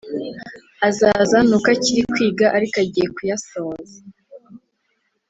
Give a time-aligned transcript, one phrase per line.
[0.87, 3.97] Azaza nuko akiri kwiga ariko agiye kuyasoza